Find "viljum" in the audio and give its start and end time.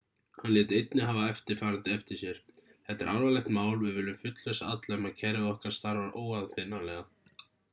4.01-4.17